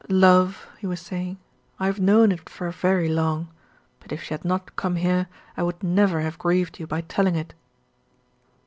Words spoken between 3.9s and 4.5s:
but if she had